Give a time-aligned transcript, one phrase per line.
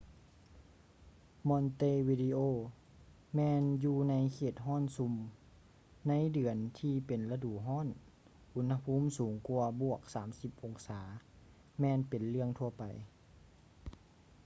[1.49, 2.41] montevideo
[3.35, 5.13] ແມ່ນຢູ່ໃນເຂດຮ້ອນຊຸ່ມ
[6.07, 7.87] ໃນເດືອນທີ່ເປັນລະດູຮ້ອນ
[8.55, 11.01] ອຸນຫະພູມສູງກວ່າ + 30 ອົງສາ
[11.79, 12.83] ແມ່ນເປັນເລື່ອງທົ່ວໄປ